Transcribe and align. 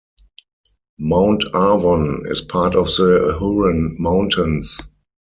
Mount 0.97 1.43
Arvon 1.53 2.25
is 2.25 2.41
part 2.41 2.73
of 2.73 2.87
the 2.87 3.35
Huron 3.39 3.97
Mountains. 3.99 4.79